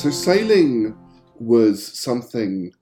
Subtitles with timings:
[0.00, 0.96] So sailing
[1.38, 2.72] was something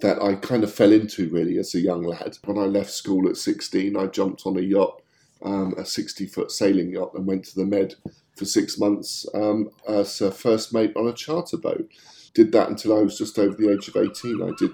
[0.00, 2.38] that I kind of fell into really as a young lad.
[2.46, 5.02] When I left school at 16, I jumped on a yacht,
[5.42, 7.96] um, a 60 foot sailing yacht, and went to the Med
[8.36, 11.86] for six months um, as a first mate on a charter boat.
[12.32, 14.42] Did that until I was just over the age of 18.
[14.42, 14.70] I did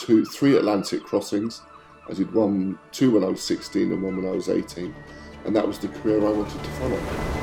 [0.00, 1.62] two, three Atlantic crossings.
[2.10, 4.92] I did one, two when I was 16 and one when I was 18.
[5.44, 7.41] And that was the career I wanted to follow.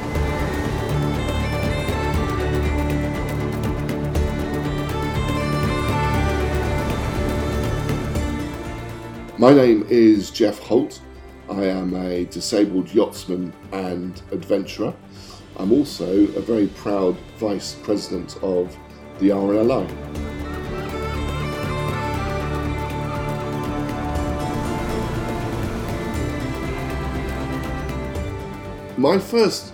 [9.39, 10.99] My name is Geoff Holt.
[11.49, 14.93] I am a disabled yachtsman and adventurer.
[15.55, 18.77] I'm also a very proud vice president of
[19.19, 19.87] the RNLI.
[28.97, 29.73] My first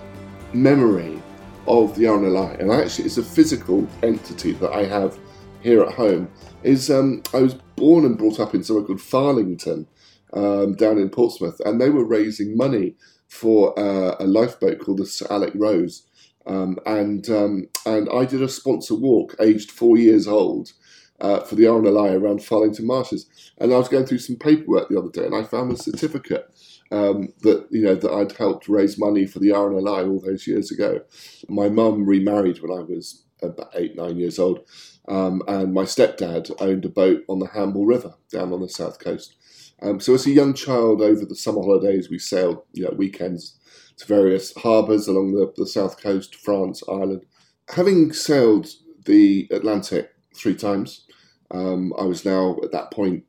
[0.54, 1.20] memory
[1.68, 5.18] of the RNLI, and actually it's a physical entity that I have
[5.66, 6.30] here at home,
[6.64, 9.88] is um, I was born and brought up in somewhere called Farlington
[10.34, 12.96] um, down in Portsmouth, and they were raising money
[13.28, 16.08] for uh, a lifeboat called the Sir Alec Rose.
[16.46, 20.74] Um, and um, and I did a sponsor walk, aged four years old,
[21.20, 23.26] uh, for the RNLI around Farlington Marshes.
[23.58, 26.48] And I was going through some paperwork the other day, and I found a certificate
[26.92, 30.72] um, that you know that I'd helped raise money for the RNLI all those years
[30.72, 31.02] ago.
[31.50, 34.62] My mum remarried when I was about eight nine years old,
[35.08, 39.00] um, and my stepdad owned a boat on the Hamble River down on the south
[39.00, 39.36] coast.
[39.82, 43.60] Um, so as a young child, over the summer holidays, we sailed you know weekends
[43.98, 47.26] to various harbours along the, the south coast, France, Ireland.
[47.70, 48.68] Having sailed
[49.06, 51.06] the Atlantic three times,
[51.52, 53.24] um, I was now at that point,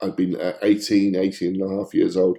[0.00, 2.38] I'd been 18, 18 and a half years old.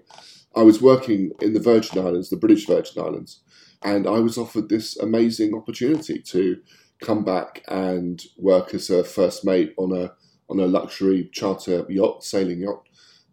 [0.56, 3.42] I was working in the Virgin Islands, the British Virgin Islands,
[3.82, 6.58] and I was offered this amazing opportunity to
[7.04, 10.14] come back and work as a first mate on a
[10.50, 12.84] on a luxury charter yacht, sailing yacht,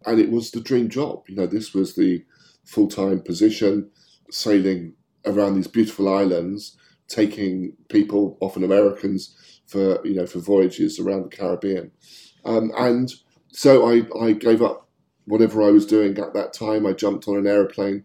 [0.05, 1.23] and it was the dream job.
[1.27, 2.23] You know, this was the
[2.65, 3.89] full time position,
[4.29, 4.93] sailing
[5.25, 6.77] around these beautiful islands,
[7.07, 9.35] taking people, often Americans,
[9.67, 11.91] for you know for voyages around the Caribbean,
[12.45, 13.13] um, and
[13.51, 14.89] so I I gave up
[15.25, 16.85] whatever I was doing at that time.
[16.85, 18.03] I jumped on an aeroplane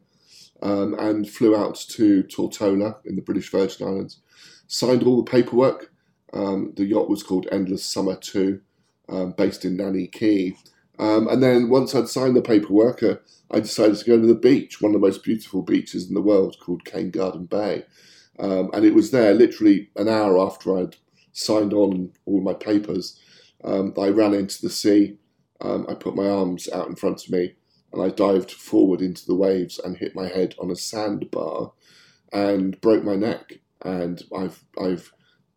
[0.62, 4.20] um, and flew out to Tortola in the British Virgin Islands,
[4.66, 5.92] signed all the paperwork.
[6.32, 8.60] Um, the yacht was called Endless Summer 2,
[9.08, 10.56] um, based in Nanny Cay.
[10.98, 13.16] Um, and then once I'd signed the paperwork, uh,
[13.50, 16.22] I decided to go to the beach, one of the most beautiful beaches in the
[16.22, 17.84] world called Cane Garden Bay.
[18.38, 20.96] Um, and it was there literally an hour after I'd
[21.32, 23.18] signed on all my papers.
[23.64, 25.18] Um, I ran into the sea.
[25.60, 27.54] I put my arms out in front of me
[27.92, 31.72] and I dived forward into the waves and hit my head on a sandbar
[32.32, 33.60] and broke my neck.
[33.84, 35.12] And I've I've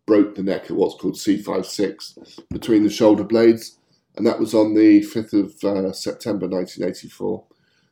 [0.06, 3.78] broke the neck at what's called C56 between the shoulder blades,
[4.16, 7.46] and that was on the 5th of uh, September 1984.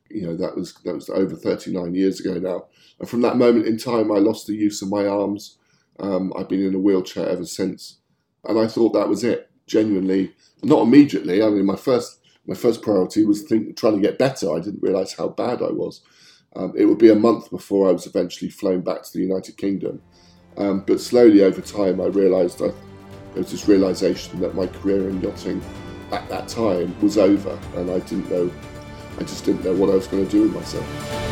[0.10, 2.66] You know that was that was over 39 years ago now.
[3.00, 5.58] And from that moment in time, I lost the use of my arms.
[6.00, 8.00] Um, I've been in a wheelchair ever since,
[8.46, 9.50] and I thought that was it.
[9.68, 10.34] Genuinely,
[10.64, 11.44] not immediately.
[11.44, 14.54] I mean, my first my first priority was think, trying to get better.
[14.56, 16.02] I didn't realise how bad I was.
[16.56, 19.58] Um, it would be a month before I was eventually flown back to the United
[19.58, 20.02] Kingdom.
[20.58, 22.74] Um, but slowly over time, I realised there
[23.36, 25.62] was this realisation that my career in yachting
[26.12, 28.52] at that time was over, and I didn't know,
[29.20, 31.28] I just didn't know what I was going to do with myself.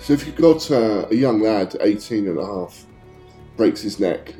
[0.00, 2.84] So if you've got uh, a young lad, 18 and a half,
[3.56, 4.34] breaks his neck,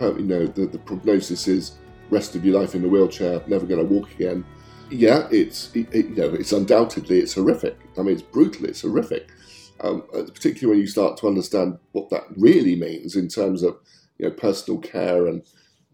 [0.00, 1.72] you know, the, the prognosis is
[2.12, 4.44] rest of your life in a wheelchair, never going to walk again.
[4.90, 7.78] Yeah, it's it, you know it's undoubtedly it's horrific.
[7.98, 8.66] I mean, it's brutal.
[8.66, 9.30] It's horrific,
[9.80, 13.78] um, particularly when you start to understand what that really means in terms of
[14.18, 15.42] you know personal care and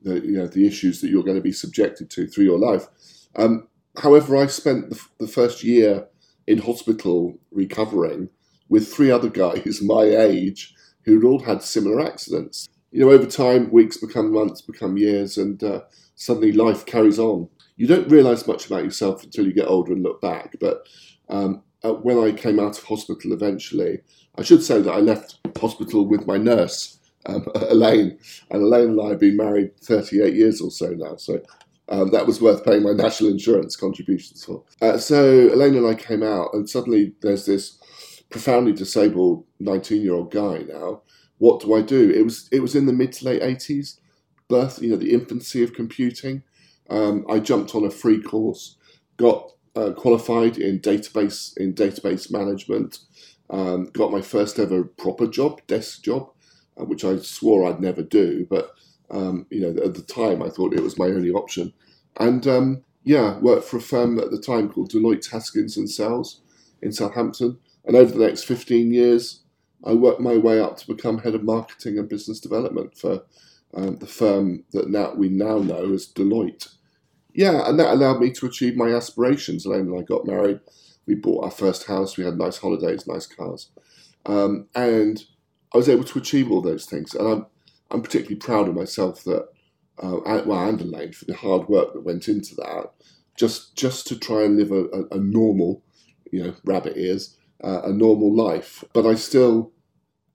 [0.03, 2.89] the you know the issues that you're going to be subjected to through your life.
[3.37, 3.69] Um,
[4.03, 6.09] however, I spent the, the first year
[6.49, 8.31] in hospital recovering
[8.69, 12.69] with three other guys my age who'd all had similar accidents.
[12.91, 15.83] You know, over time, weeks become months, become years, and uh,
[16.15, 17.49] suddenly life carries on.
[17.77, 20.57] You don't realise much about yourself until you get older and look back.
[20.61, 20.87] But
[21.29, 24.01] um, uh, when I came out of hospital eventually,
[24.37, 28.19] I should say that I left hospital with my nurse, um, Elaine,
[28.51, 31.17] and Elaine and I have been married 38 years or so now.
[31.17, 31.41] So
[31.89, 34.63] um, that was worth paying my national insurance contributions for.
[34.81, 37.79] Uh, so Elaine and I came out, and suddenly there's this
[38.31, 41.03] profoundly disabled 19 year old guy now.
[41.39, 42.11] What do I do?
[42.11, 43.99] It was it was in the mid to late 80s,
[44.49, 46.43] birth, you know, the infancy of computing.
[46.91, 48.77] Um, I jumped on a free course,
[49.17, 52.99] got uh, qualified in database in database management.
[53.51, 56.31] Um, got my first ever proper job, desk job,
[56.79, 58.75] uh, which I swore I'd never do, but
[59.11, 61.73] um, you know at the time I thought it was my only option.
[62.19, 66.41] And um, yeah, worked for a firm at the time called Deloitte Haskins and Sells
[66.83, 67.59] in Southampton.
[67.85, 69.41] And over the next 15 years,
[69.85, 73.23] I worked my way up to become head of marketing and business development for
[73.75, 76.75] um, the firm that now we now know as Deloitte.
[77.33, 79.65] Yeah, and that allowed me to achieve my aspirations.
[79.65, 80.61] And then I got married.
[81.07, 82.17] We bought our first house.
[82.17, 83.71] We had nice holidays, nice cars,
[84.27, 85.23] um, and
[85.73, 87.15] I was able to achieve all those things.
[87.15, 87.47] And I'm
[87.91, 89.49] I'm particularly proud of myself that
[90.03, 92.91] uh, well, and Elaine for the hard work that went into that,
[93.37, 95.83] just just to try and live a, a, a normal,
[96.31, 98.85] you know, rabbit ears, uh, a normal life.
[98.93, 99.73] But I still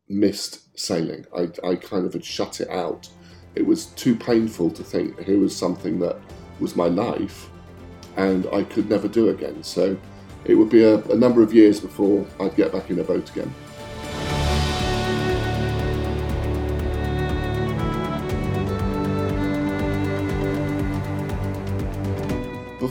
[0.09, 1.25] missed sailing.
[1.35, 3.09] I, I kind of had shut it out.
[3.55, 6.17] It was too painful to think here was something that
[6.59, 7.49] was my life,
[8.17, 9.63] and I could never do again.
[9.63, 9.97] So
[10.45, 13.29] it would be a, a number of years before I'd get back in a boat
[13.29, 13.53] again.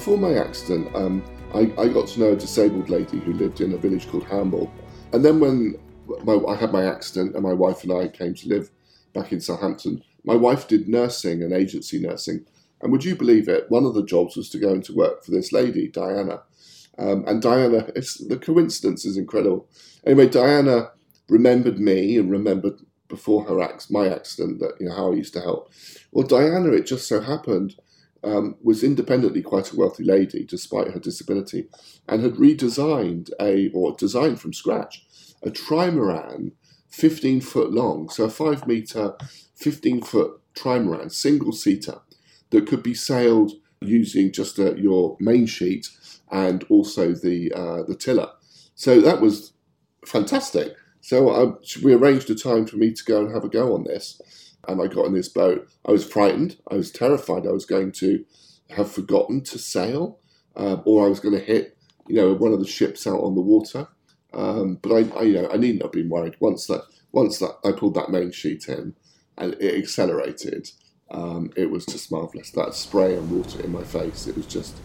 [0.02, 1.22] before my accident, um,
[1.54, 4.72] I, I, got to know a disabled lady who lived in a village called Hamble.
[5.12, 5.76] And then when
[6.24, 8.70] my, I had my accident and my wife and I came to live
[9.12, 12.46] back in Southampton, my wife did nursing and agency nursing.
[12.80, 13.70] And would you believe it?
[13.70, 16.42] One of the jobs was to go into work for this lady, Diana.
[16.98, 19.68] Um, and Diana, the coincidence is incredible.
[20.04, 20.90] Anyway, Diana
[21.28, 25.34] remembered me and remembered before her accident, my accident, that you know how I used
[25.34, 25.70] to help.
[26.10, 27.76] Well, Diana, it just so happened
[28.24, 31.68] um, was independently quite a wealthy lady despite her disability
[32.08, 35.04] and had redesigned a, or designed from scratch,
[35.42, 36.52] a trimaran
[36.88, 39.14] 15 foot long, so a 5 metre,
[39.56, 42.00] 15 foot trimaran, single seater,
[42.50, 45.88] that could be sailed using just a, uh, your main sheet
[46.30, 48.28] and also the, uh, the tiller.
[48.74, 49.52] So that was
[50.06, 50.74] fantastic.
[51.00, 53.84] So uh, we arranged a time for me to go and have a go on
[53.84, 54.20] this
[54.68, 55.68] and I got in this boat.
[55.86, 56.56] I was frightened.
[56.70, 57.46] I was terrified.
[57.46, 58.24] I was going to
[58.70, 60.18] have forgotten to sail,
[60.56, 61.76] uh, or I was going to hit,
[62.06, 63.88] you know, one of the ships out on the water.
[64.32, 66.36] Um, but I, I, you know, I needn't have been worried.
[66.40, 66.82] Once that,
[67.12, 68.94] once that I pulled that main sheet in,
[69.36, 70.70] and it accelerated,
[71.10, 72.50] um, it was just marvelous.
[72.50, 74.26] That spray and water in my face.
[74.26, 74.76] It was just,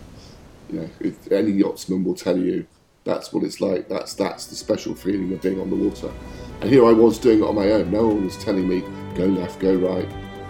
[0.70, 2.68] you know, any yachtsman will tell you
[3.04, 3.88] that's what it's like.
[3.88, 6.12] That's that's the special feeling of being on the water.
[6.62, 7.92] And here I was doing it on my own.
[7.92, 8.84] No one was telling me
[9.16, 10.08] go left, go right.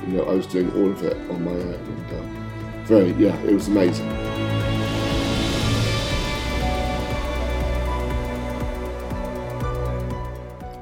[0.07, 1.74] You know, I was doing all of it on my own.
[1.74, 4.07] And, uh, very, yeah, it was amazing.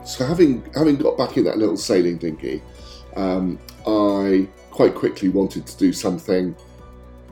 [0.06, 2.62] So having having got back in that little sailing dinghy,
[3.16, 6.56] um, I quite quickly wanted to do something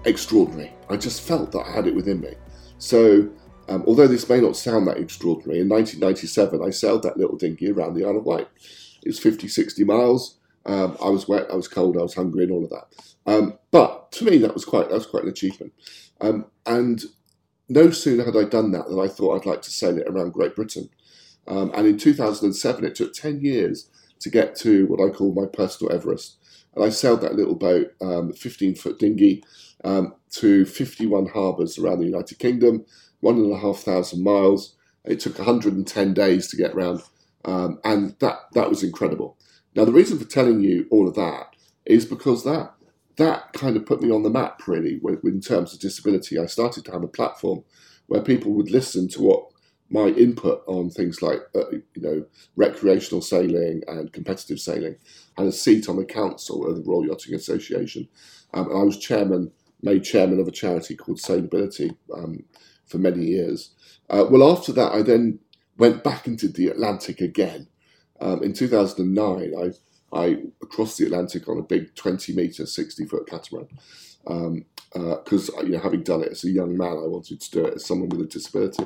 [0.05, 0.73] extraordinary.
[0.89, 2.33] I just felt that I had it within me.
[2.79, 3.29] So
[3.69, 7.71] um, although this may not sound that extraordinary, in 1997 I sailed that little dinghy
[7.71, 8.47] around the Isle of Wight.
[9.03, 10.37] It was 50, 60 miles.
[10.65, 12.87] Um, I was wet, I was cold, I was hungry, and all of that.
[13.25, 15.73] Um, but to me, that was quite that was quite an achievement.
[16.21, 17.03] Um, and
[17.69, 20.33] no sooner had I done that than I thought I'd like to sail it around
[20.33, 20.89] Great Britain.
[21.47, 23.89] Um, and in 2007, it took 10 years
[24.19, 26.37] to get to what I call my personal Everest.
[26.75, 29.43] And I sailed that little boat, 15 um, foot dinghy,
[29.83, 32.85] um, to 51 harbours around the United Kingdom,
[33.19, 34.75] one and a half thousand miles.
[35.05, 37.03] It took 110 days to get around,
[37.45, 39.37] um, and that that was incredible.
[39.75, 42.73] Now, the reason for telling you all of that is because that
[43.17, 46.39] that kind of put me on the map, really, in terms of disability.
[46.39, 47.63] I started to have a platform
[48.07, 49.52] where people would listen to what
[49.93, 52.25] my input on things like, uh, you know,
[52.57, 54.97] recreational sailing and competitive sailing.
[55.37, 58.09] and a seat on the council of the Royal Yachting Association,
[58.53, 62.43] um, and I was chairman, made chairman of a charity called Sailability um,
[62.87, 63.71] for many years.
[64.09, 65.39] Uh, well, after that, I then
[65.77, 67.67] went back into the Atlantic again
[68.23, 69.71] um, in 2009, I
[70.15, 70.37] I
[70.69, 73.67] crossed the Atlantic on a big 20 meter, 60 foot catamaran.
[74.23, 77.51] Because um, uh, you know, having done it as a young man, I wanted to
[77.51, 78.85] do it as someone with a disability.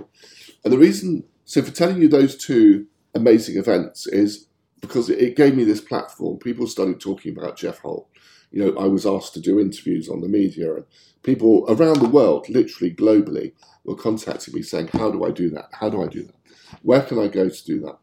[0.68, 4.50] And the reason, so for telling you those two amazing events, is
[4.82, 6.40] because it, gave me this platform.
[6.40, 8.10] People started talking about Geoff Holt.
[8.52, 10.84] You know, I was asked to do interviews on the media, and
[11.24, 13.54] people around the world, literally globally,
[13.86, 15.70] were contacting me saying, "How do I do that?
[15.72, 16.36] How do I do that?
[16.82, 18.00] Where can I go to do that?"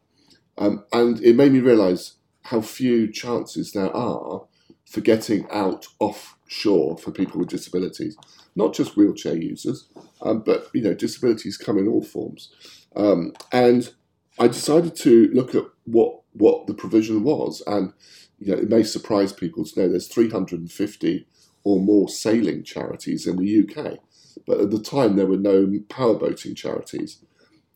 [0.57, 2.13] Um, and it made me realise
[2.45, 4.47] how few chances there are
[4.85, 8.17] for getting out offshore for people with disabilities,
[8.55, 9.87] not just wheelchair users,
[10.21, 12.51] um, but you know disabilities come in all forms.
[12.95, 13.93] Um, and
[14.39, 17.93] I decided to look at what what the provision was, and
[18.39, 21.27] you know it may surprise people to know there's 350
[21.63, 23.97] or more sailing charities in the UK.
[24.45, 27.19] but at the time there were no powerboating charities.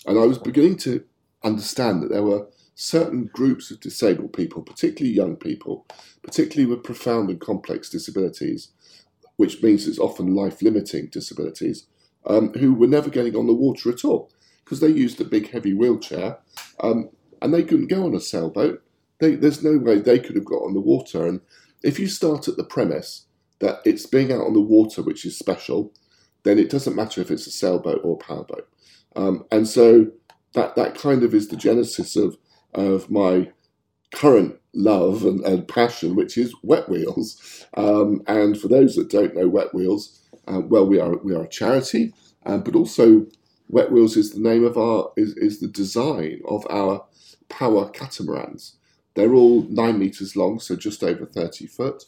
[0.06, 1.04] And I was beginning to
[1.44, 2.48] understand that there were
[2.79, 5.86] certain groups of disabled people, particularly young people,
[6.24, 8.69] particularly with profound and complex disabilities,
[9.36, 11.88] which means it's often life limiting disabilities,
[12.25, 14.31] um, who were never getting on the water at all
[14.63, 16.38] because they used a big heavy wheelchair
[16.79, 17.09] um,
[17.41, 18.81] and they couldn't go on a sailboat.
[19.19, 21.27] They, there's no way they could have got on the water.
[21.27, 21.41] And
[21.83, 23.25] if you start at the premise
[23.59, 25.91] that it's being out on the water which is special,
[26.43, 28.69] then it doesn't matter if it's a sailboat or a powerboat.
[29.17, 30.12] Um, and so
[30.53, 32.38] that, that kind of is the genesis of
[32.73, 33.51] of my
[34.13, 37.65] current love and, and passion, which is wet wheels.
[37.75, 41.43] Um, and for those that don't know wet wheels, uh, well, we are we are
[41.43, 42.13] a charity,
[42.45, 43.27] uh, but also
[43.69, 47.05] wet wheels is the name of our is, is the design of our
[47.49, 48.77] power catamarans.
[49.15, 52.05] They're all nine meters long, so just over thirty foot.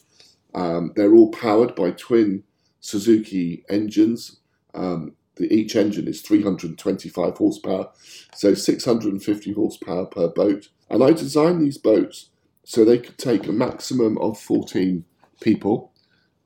[0.56, 2.44] Um, they're all powered by twin
[2.80, 4.40] Suzuki engines.
[4.74, 7.90] Um, the, each engine is 325 horsepower,
[8.36, 10.70] so 650 horsepower per boat.
[10.90, 12.30] And I designed these boats
[12.64, 15.06] so they could take a maximum of 14
[15.42, 15.92] people,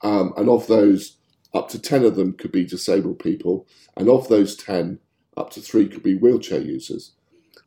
[0.02, 1.18] um, and of those,
[1.54, 5.00] up to 10 of them could be disabled people, and of those 10,
[5.38, 7.12] up to three could be wheelchair users.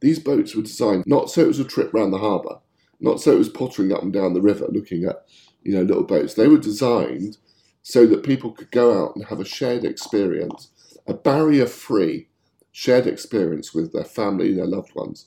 [0.00, 2.60] These boats were designed not so it was a trip round the harbour,
[3.00, 5.26] not so it was pottering up and down the river looking at
[5.62, 6.34] you know little boats.
[6.34, 7.36] They were designed
[7.82, 10.70] so that people could go out and have a shared experience
[11.08, 12.28] a barrier free
[12.70, 15.24] shared experience with their family, their loved ones.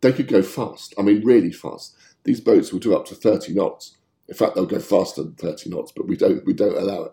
[0.00, 1.96] They could go fast, I mean, really fast.
[2.24, 3.96] These boats will do up to 30 knots.
[4.28, 7.12] In fact, they'll go faster than 30 knots, but we don't, we don't allow it.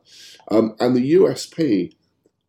[0.49, 1.93] Um, and the USP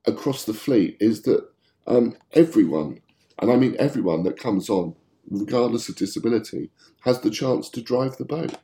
[0.07, 1.47] across the fleet is that
[1.87, 3.01] um, everyone,
[3.39, 4.95] and I mean everyone that comes on,
[5.31, 6.71] regardless of disability,
[7.01, 8.57] has the chance to drive the boat.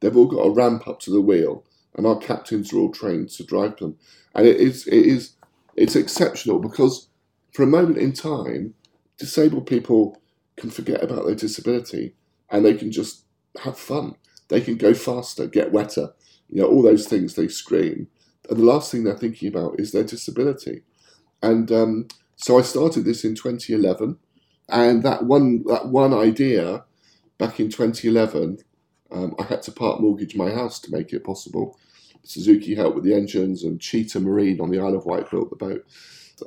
[0.00, 1.64] They've all got a ramp up to the wheel,
[1.96, 3.96] and our captains are all trained to drive them.
[4.34, 5.34] And it is, it is
[5.76, 7.08] it's exceptional because
[7.52, 8.74] for a moment in time,
[9.18, 10.20] disabled people
[10.56, 12.14] can forget about their disability
[12.50, 13.24] and they can just
[13.62, 14.16] have fun.
[14.48, 16.12] They can go faster, get wetter,
[16.48, 18.08] you know, all those things they scream.
[18.48, 20.82] And the last thing they're thinking about is their disability.
[21.42, 24.18] And um, so I started this in 2011,
[24.68, 26.84] and that one that one idea
[27.38, 28.58] back in 2011,
[29.10, 31.78] um, I had to part mortgage my house to make it possible.
[32.24, 35.56] Suzuki helped with the engines, and Cheetah Marine on the Isle of Wight built the
[35.56, 35.84] boat.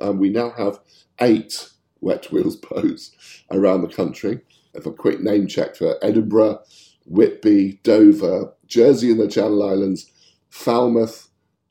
[0.00, 0.80] Um, we now have
[1.20, 1.68] eight
[2.00, 3.14] wet wheels boats
[3.50, 4.40] around the country.
[4.74, 6.60] If a quick name check for Edinburgh,
[7.06, 10.10] Whitby, Dover, Jersey and the Channel Islands,
[10.50, 11.28] Falmouth,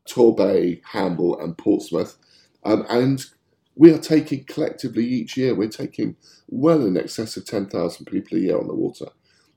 [0.07, 2.17] Torbay, Hamble, and Portsmouth.
[2.63, 3.23] Um, and
[3.75, 6.15] we are taking collectively each year, we're taking
[6.47, 9.07] well in excess of 10,000 people a year on the water.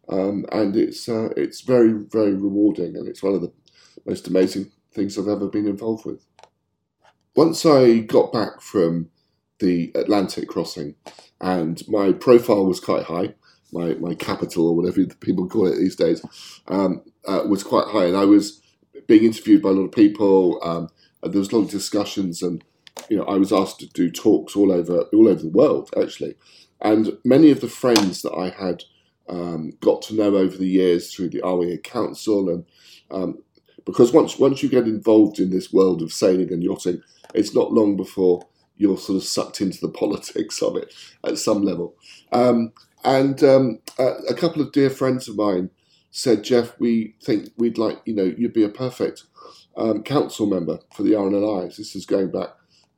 [0.09, 3.53] Um, and it's uh, it's very, very rewarding, and it's one of the
[4.07, 6.25] most amazing things I've ever been involved with.
[7.37, 9.11] Once I got back from
[9.61, 10.95] the Atlantic crossing,
[11.41, 13.35] and my profile was quite high,
[13.73, 16.25] my, my capital or whatever people call it these days
[16.69, 18.61] um, uh, was quite high, and I was
[19.07, 20.61] being interviewed by a lot of people.
[20.63, 20.89] Um,
[21.23, 22.65] there was a lot of discussions, and
[23.09, 26.35] you know I was asked to do talks all over all over the world actually,
[26.81, 28.85] and many of the friends that I had
[29.29, 32.65] um, got to know over the years through the RYA Council and
[33.11, 33.43] um,
[33.85, 37.03] because once once you get involved in this world of sailing and yachting,
[37.35, 38.47] it's not long before
[38.77, 40.95] you're sort of sucked into the politics of it
[41.25, 41.95] at some level.
[42.33, 42.73] Um,
[43.05, 45.71] and um, a, a, couple of dear friends of mine
[46.11, 49.25] said, Geoff, we think we'd like, you know, you'd be a perfect
[49.77, 51.75] um, council member for the RNLI.
[51.77, 52.49] This is going back,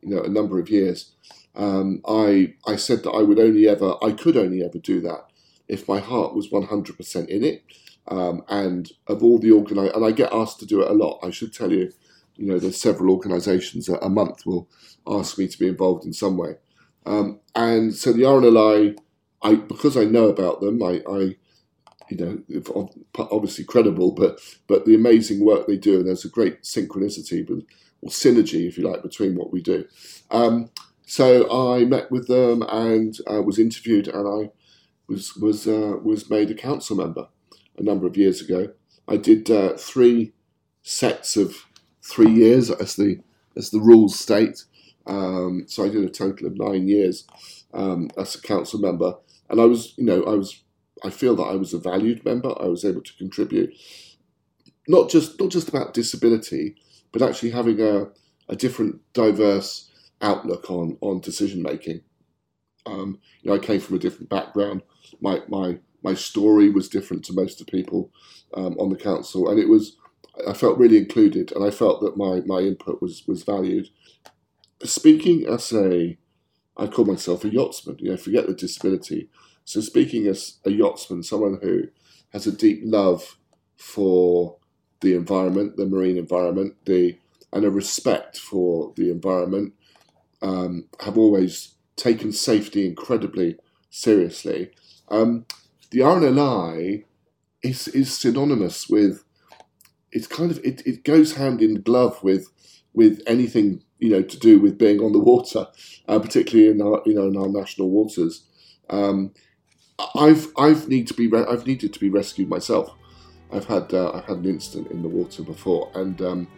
[0.01, 1.13] you know, a number of years.
[1.55, 5.27] Um, I I said that I would only ever, I could only ever do that
[5.69, 7.63] if my heart was 100% in it
[8.09, 11.21] um, and of all the organize, and I get asked to do it a lot.
[11.23, 11.93] I should tell you,
[12.37, 14.69] you know, there's several organisations that a month will
[15.07, 16.57] ask me to be involved in some way.
[17.07, 18.99] Um, and so the RNLI,
[19.43, 21.37] I because I know about them, I, I
[22.09, 26.63] you know, obviously credible, but but the amazing work they do, and there's a great
[26.63, 27.49] synchronicity,
[28.03, 29.87] or synergy, if you like, between what we do.
[30.31, 30.71] Um,
[31.07, 34.51] so I met with them and uh, was interviewed, and I
[35.09, 37.29] was was uh, was made a council member
[37.79, 38.73] a number of years ago.
[39.09, 40.33] I did uh, three
[40.83, 41.67] sets of
[42.03, 43.21] three years as the
[43.57, 44.65] as the rules state.
[45.07, 47.27] Um, so I did a total of nine years
[47.75, 49.15] um, as a council member,
[49.51, 50.63] and I was, you know, I was,
[51.05, 52.55] I feel that I was a valued member.
[52.61, 53.75] I was able to contribute,
[54.87, 56.77] not just not just about disability,
[57.11, 58.07] but actually having a,
[58.49, 62.03] a different, diverse outlook on on decision making.
[62.87, 64.83] Um, you know, I came from a different background.
[65.21, 68.11] My my my story was different to most of the people
[68.55, 69.97] um, on the council, and it was
[70.49, 73.89] I felt really included, and I felt that my my input was was valued.
[74.85, 76.19] speaking as a,
[76.77, 77.99] I call myself a yachtsman.
[78.01, 79.31] You know, forget the disability.
[79.65, 81.85] So speaking as a yachtsman, someone who
[82.33, 83.37] has a deep love
[83.77, 84.57] for
[85.01, 87.19] the environment, the marine environment, the
[87.53, 89.75] and a respect for the environment,
[90.43, 93.57] um, have always taken safety incredibly
[93.91, 94.71] seriously.
[95.09, 95.47] Um,
[95.93, 97.05] the RNLI
[97.63, 99.25] is is synonymous with.
[100.11, 102.49] It's kind of it, it goes hand in glove with
[102.93, 105.67] with anything you know to do with being on the water,
[106.09, 108.45] uh, particularly in our you know in our national waters.
[108.91, 109.33] Um,
[110.15, 112.91] I've I've need to be re- I've needed to be rescued myself.
[113.53, 116.49] I've had uh, I've had an incident in the water before, and um,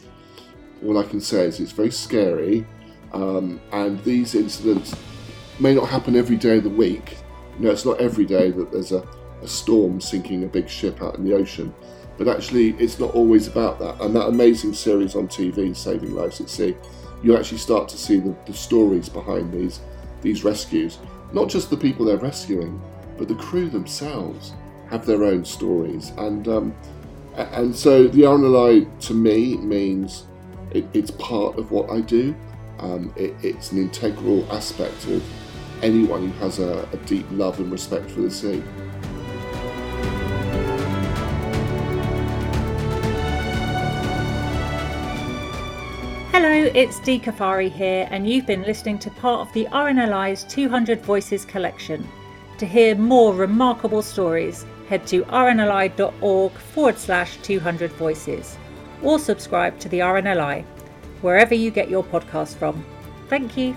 [0.84, 2.66] all I can say is it's very scary.
[3.12, 4.96] Um, and these incidents
[5.60, 7.18] may not happen every day of the week.
[7.58, 9.06] You know, it's not every day that there's a,
[9.44, 11.74] a storm sinking a big ship out in the ocean.
[12.16, 14.00] But actually, it's not always about that.
[14.00, 16.76] And that amazing series on TV, Saving Lives at Sea,
[17.22, 19.80] you actually start to see the, the stories behind these
[20.22, 20.98] these rescues.
[21.32, 22.80] Not just the people they're rescuing,
[23.18, 24.54] but the crew themselves
[24.90, 26.10] have their own stories.
[26.16, 26.74] And um,
[27.36, 30.26] and so the RNLI to me means
[30.70, 32.34] it, it's part of what I do.
[32.78, 35.22] Um, it, it's an integral aspect of
[35.82, 38.62] anyone who has a, a deep love and respect for the sea.
[46.72, 51.44] It's Dee Caffari here, and you've been listening to part of the RNLI's 200 Voices
[51.44, 52.08] collection.
[52.56, 58.56] To hear more remarkable stories, head to rnli.org forward slash 200 voices
[59.02, 60.64] or subscribe to the RNLI,
[61.20, 62.82] wherever you get your podcast from.
[63.28, 63.76] Thank you.